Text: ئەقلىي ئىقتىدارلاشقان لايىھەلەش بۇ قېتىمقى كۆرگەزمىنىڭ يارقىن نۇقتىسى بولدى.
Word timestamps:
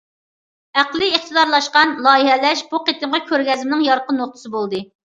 ئەقلىي 0.81 1.13
ئىقتىدارلاشقان 1.17 1.93
لايىھەلەش 2.09 2.65
بۇ 2.73 2.83
قېتىمقى 2.89 3.25
كۆرگەزمىنىڭ 3.31 3.89
يارقىن 3.93 4.23
نۇقتىسى 4.25 4.59
بولدى. 4.59 4.89